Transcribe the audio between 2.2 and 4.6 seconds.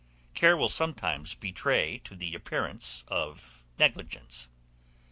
appearance of negligence.